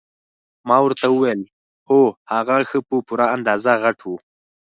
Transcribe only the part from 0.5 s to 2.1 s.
ما ورته وویل هو